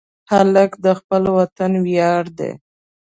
هلک 0.31 0.71
د 0.85 0.87
خپل 0.99 1.23
وطن 1.37 1.71
ویاړ 1.85 2.23
دی. 2.39 2.51